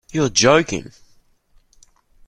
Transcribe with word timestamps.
You're 0.11 0.29
joking!. 0.31 0.93